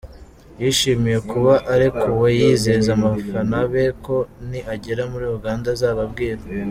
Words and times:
yishimiye 0.61 1.17
kuba 1.31 1.53
arekuwe, 1.73 2.27
yizeza 2.39 2.89
abafana 2.97 3.57
be 3.71 3.85
ko 4.05 4.15
ni 4.49 4.59
agera 4.73 5.03
muri 5.11 5.25
Uganda 5.37 5.67
azababwira. 5.75 6.41